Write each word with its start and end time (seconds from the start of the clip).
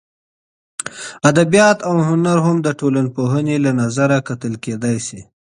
ادبیات 1.29 1.77
او 1.89 1.95
هنر 2.09 2.37
هم 2.45 2.57
د 2.61 2.67
ټولنپوهنې 2.79 3.55
له 3.65 3.71
نظره 3.81 4.17
کتل 4.27 4.53
کېدای 4.65 4.97
سي. 5.07 5.19